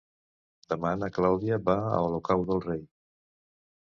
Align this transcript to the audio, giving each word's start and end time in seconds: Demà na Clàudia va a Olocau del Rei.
Demà 0.71 0.93
na 1.01 1.09
Clàudia 1.17 1.59
va 1.67 1.75
a 1.89 2.01
Olocau 2.07 2.45
del 2.47 2.63
Rei. 2.67 2.83